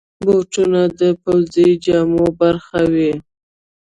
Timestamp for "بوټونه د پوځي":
0.23-1.69